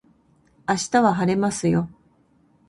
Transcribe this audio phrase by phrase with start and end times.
[0.67, 1.87] 明日は晴れますよ